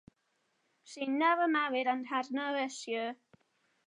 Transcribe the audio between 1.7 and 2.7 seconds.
and had no